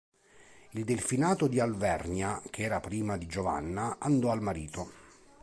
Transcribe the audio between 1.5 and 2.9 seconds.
Alvernia, che era